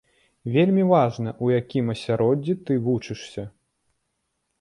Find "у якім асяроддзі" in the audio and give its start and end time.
1.47-2.53